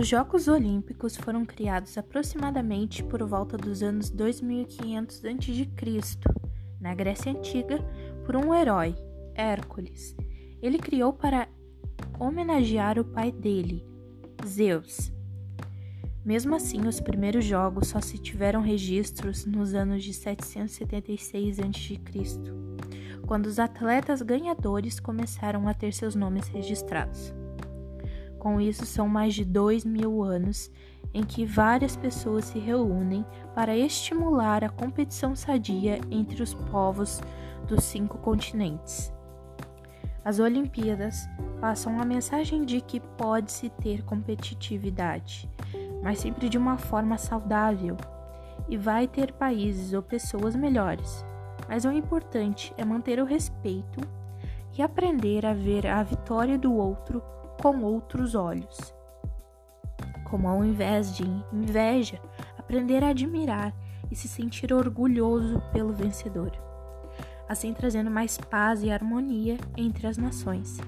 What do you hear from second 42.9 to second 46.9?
pode-se ter competitividade, mas sempre de uma